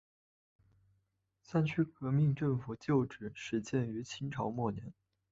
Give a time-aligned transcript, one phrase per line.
[1.43, 4.91] 三区革命政府旧址始建于清朝末年。